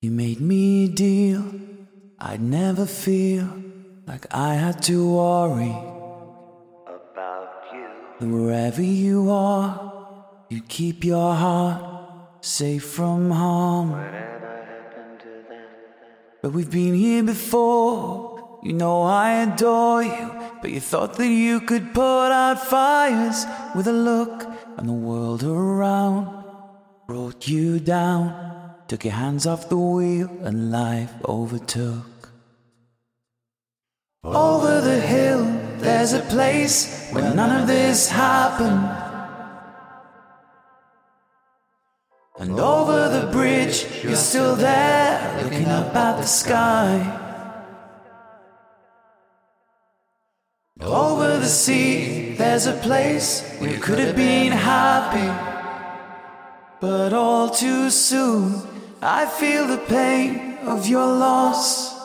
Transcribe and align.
You 0.00 0.12
made 0.12 0.40
me 0.40 0.86
deal 0.86 1.42
I'd 2.20 2.40
never 2.40 2.86
feel 2.86 3.48
like 4.06 4.26
I 4.32 4.54
had 4.54 4.80
to 4.84 5.12
worry 5.12 5.76
about 6.86 7.64
you. 7.72 8.28
Wherever 8.28 8.80
you 8.80 9.28
are, 9.28 10.46
you 10.50 10.62
keep 10.62 11.02
your 11.02 11.34
heart 11.34 12.44
safe 12.44 12.84
from 12.84 13.32
harm. 13.32 13.90
Whatever 13.90 14.64
happened 14.68 15.18
to 15.18 15.48
them? 15.48 15.66
But 16.42 16.52
we've 16.52 16.70
been 16.70 16.94
here 16.94 17.24
before. 17.24 18.60
You 18.62 18.74
know 18.74 19.02
I 19.02 19.42
adore 19.42 20.04
you, 20.04 20.32
but 20.62 20.70
you 20.70 20.78
thought 20.78 21.14
that 21.14 21.26
you 21.26 21.60
could 21.60 21.92
put 21.92 22.30
out 22.30 22.64
fires 22.64 23.46
with 23.74 23.88
a 23.88 23.92
look, 23.92 24.46
and 24.76 24.88
the 24.88 24.92
world 24.92 25.42
around 25.42 26.44
brought 27.08 27.48
you 27.48 27.80
down. 27.80 28.47
Took 28.88 29.04
your 29.04 29.12
hands 29.12 29.46
off 29.46 29.68
the 29.68 29.76
wheel, 29.76 30.30
and 30.42 30.72
life 30.72 31.12
overtook. 31.22 32.30
Over 34.24 34.80
the 34.80 34.98
hill, 34.98 35.44
there's 35.76 36.14
a 36.14 36.20
place 36.20 37.10
where 37.12 37.34
none 37.34 37.60
of 37.60 37.68
this 37.68 38.08
happened. 38.08 38.88
And 42.38 42.58
over 42.58 43.10
the 43.10 43.30
bridge, 43.30 43.86
you're 44.02 44.16
still 44.16 44.56
there, 44.56 45.42
looking 45.42 45.66
up 45.66 45.94
at 45.94 46.16
the 46.16 46.26
sky. 46.26 46.96
Over 50.80 51.36
the 51.36 51.46
sea, 51.46 52.32
there's 52.38 52.66
a 52.66 52.72
place 52.72 53.42
where 53.58 53.70
you 53.70 53.80
could 53.80 53.98
have 53.98 54.16
been 54.16 54.52
happy. 54.52 55.57
But 56.80 57.12
all 57.12 57.50
too 57.50 57.90
soon, 57.90 58.62
I 59.02 59.26
feel 59.26 59.66
the 59.66 59.78
pain 59.78 60.58
of 60.62 60.86
your 60.86 61.06
loss. 61.06 61.96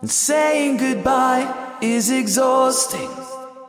And 0.00 0.10
saying 0.10 0.78
goodbye 0.78 1.78
is 1.80 2.10
exhausting. 2.10 3.10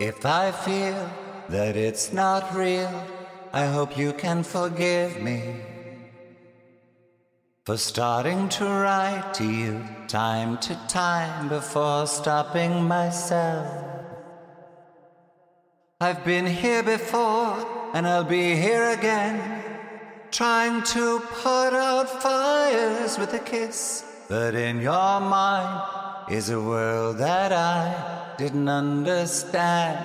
If 0.00 0.24
I 0.24 0.52
feel 0.52 1.10
that 1.48 1.76
it's 1.76 2.12
not 2.12 2.54
real, 2.54 3.04
I 3.52 3.66
hope 3.66 3.98
you 3.98 4.12
can 4.12 4.42
forgive 4.44 5.20
me 5.20 5.56
for 7.66 7.76
starting 7.76 8.48
to 8.48 8.64
write 8.64 9.34
to 9.34 9.44
you 9.44 9.84
time 10.08 10.58
to 10.58 10.74
time 10.88 11.48
before 11.48 12.06
stopping 12.06 12.82
myself. 12.82 13.66
I've 16.00 16.24
been 16.24 16.46
here 16.46 16.82
before 16.82 17.54
and 17.92 18.06
I'll 18.06 18.24
be 18.24 18.56
here 18.56 18.90
again, 18.90 19.62
trying 20.30 20.82
to 20.82 21.20
put 21.20 21.74
out 21.74 22.08
fires 22.22 23.18
with 23.18 23.34
a 23.34 23.38
kiss. 23.38 24.04
But 24.28 24.54
in 24.54 24.80
your 24.80 25.20
mind 25.20 26.30
is 26.30 26.50
a 26.50 26.60
world 26.60 27.18
that 27.18 27.52
I 27.52 28.34
didn't 28.38 28.68
understand, 28.68 29.98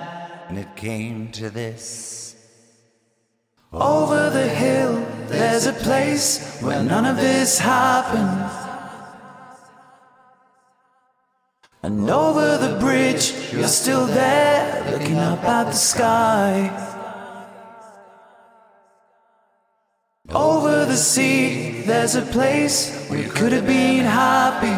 and 0.48 0.58
it 0.58 0.74
came 0.74 1.30
to 1.32 1.48
this. 1.48 2.34
Over 3.72 4.30
the 4.30 4.48
hill, 4.48 5.06
there's 5.26 5.66
a 5.66 5.72
place 5.72 6.60
where 6.60 6.82
none 6.82 7.04
of 7.04 7.16
this 7.16 7.58
happened. 7.58 8.50
And 11.82 12.10
over 12.10 12.58
the 12.58 12.78
bridge, 12.80 13.32
you're 13.52 13.68
still 13.68 14.06
there, 14.06 14.90
looking 14.90 15.18
up 15.18 15.44
at 15.44 15.64
the 15.64 15.72
sky. 15.72 16.95
Sea, 20.96 21.82
there's 21.82 22.14
a 22.14 22.22
place 22.22 23.06
where 23.08 23.20
you 23.20 23.30
could 23.30 23.52
have 23.52 23.66
been 23.66 24.04
happy. 24.04 24.76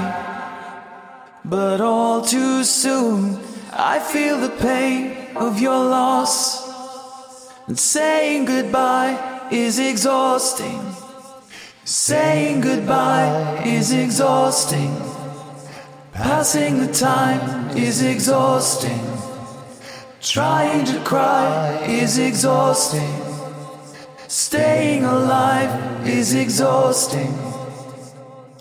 But 1.44 1.80
all 1.80 2.22
too 2.22 2.64
soon, 2.64 3.38
I 3.72 3.98
feel 3.98 4.39
the 4.41 4.50
pain 4.50 5.36
of 5.36 5.61
your 5.61 5.79
loss. 5.84 6.68
And 7.67 7.79
saying 7.79 8.46
goodbye 8.46 9.48
is 9.51 9.79
exhausting. 9.79 10.80
Saying 11.84 12.61
goodbye 12.61 13.62
is 13.64 13.92
exhausting. 13.92 14.95
Passing 16.12 16.80
the 16.80 16.92
time 16.92 17.77
is 17.77 18.02
exhausting. 18.02 19.00
Trying 20.20 20.85
to 20.86 21.00
cry 21.05 21.85
is 21.86 22.18
exhausting. 22.18 23.37
Staying 24.28 25.05
alive 25.05 26.06
is 26.06 26.34
exhausting. 26.34 27.33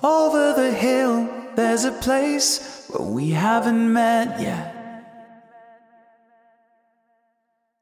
Over 0.02 0.54
the 0.54 0.72
hill, 0.72 1.28
there's 1.58 1.84
a 1.84 1.92
place 1.92 2.88
where 2.88 3.06
we 3.06 3.32
haven't 3.32 3.92
met 3.92 4.40
yet. 4.40 4.74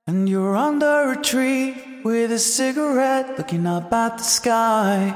And 0.07 0.27
you're 0.27 0.55
under 0.55 1.11
a 1.11 1.21
tree 1.21 2.01
with 2.03 2.31
a 2.31 2.39
cigarette 2.39 3.37
looking 3.37 3.67
up 3.67 3.93
at 3.93 4.17
the 4.17 4.23
sky. 4.23 5.13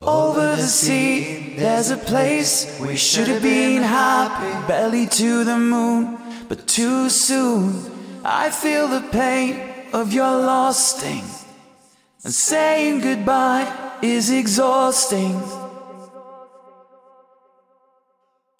Over 0.00 0.56
the 0.56 0.62
sea, 0.62 1.54
there's 1.58 1.90
a 1.90 1.98
place 1.98 2.80
we 2.80 2.96
should 2.96 3.28
have 3.28 3.42
been 3.42 3.82
happy. 3.82 4.66
Belly 4.66 5.06
to 5.06 5.44
the 5.44 5.58
moon, 5.58 6.16
but 6.48 6.66
too 6.66 7.10
soon. 7.10 8.01
I 8.24 8.50
feel 8.50 8.86
the 8.86 9.08
pain 9.10 9.60
of 9.92 10.12
your 10.12 10.30
lost 10.30 10.98
sting. 10.98 11.24
And 12.24 12.32
saying 12.32 13.00
goodbye 13.00 13.98
is 14.00 14.30
exhausting. 14.30 15.42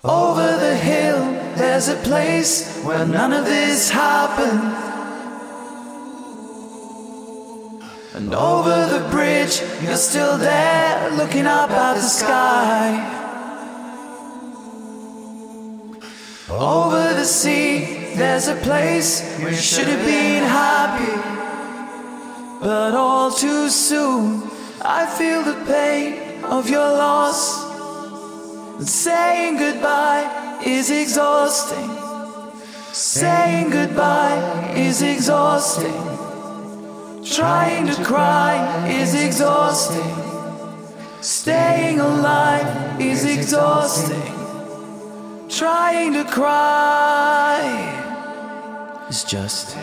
Over 0.02 0.56
the 0.58 0.74
hill, 0.74 1.20
there's 1.54 1.86
a 1.86 1.94
place 1.96 2.82
where 2.82 3.06
none 3.06 3.32
of 3.32 3.44
this 3.44 3.88
happened. 3.88 4.62
And 8.14 8.34
over 8.34 8.86
the 8.86 9.08
bridge, 9.10 9.62
you're 9.80 9.96
still 9.96 10.38
there, 10.38 11.10
looking 11.12 11.46
up 11.46 11.70
at 11.70 11.94
the 11.94 12.00
sky. 12.00 13.20
Over 16.50 17.14
the 17.14 17.24
sea, 17.24 17.81
there's 18.16 18.48
a 18.48 18.56
place 18.56 19.22
where 19.38 19.50
you 19.50 19.56
should 19.56 19.88
have 19.88 20.04
been 20.04 20.44
happy. 20.44 21.32
But 22.60 22.94
all 22.94 23.30
too 23.30 23.68
soon, 23.68 24.42
I 24.82 25.06
feel 25.06 25.42
the 25.42 25.64
pain 25.64 26.44
of 26.44 26.68
your 26.68 26.86
loss. 26.86 27.64
And 28.78 28.88
saying 28.88 29.56
goodbye 29.56 30.60
is 30.64 30.90
exhausting. 30.90 31.90
Saying 32.92 33.70
goodbye 33.70 34.74
is 34.76 35.02
exhausting. 35.02 35.92
Trying 37.24 37.86
to 37.86 38.04
cry 38.04 38.86
is 38.88 39.14
exhausting. 39.14 40.14
Staying 41.20 42.00
alive 42.00 43.00
is 43.00 43.24
exhausting. 43.24 44.20
Trying 45.48 46.12
to 46.14 46.24
cry 46.24 48.01
is 49.12 49.24
just. 49.24 49.76